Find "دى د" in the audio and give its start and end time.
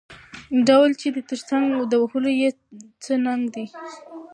1.75-1.93